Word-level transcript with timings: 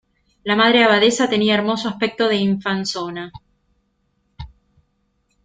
la 0.43 0.55
Madre 0.55 0.83
Abadesa 0.83 1.29
tenía 1.29 1.53
hermoso 1.53 1.87
aspecto 1.87 2.27
de 2.27 2.37
infanzona: 2.37 3.31